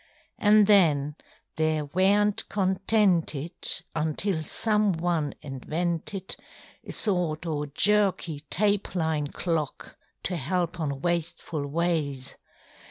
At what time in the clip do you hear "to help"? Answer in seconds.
10.23-10.79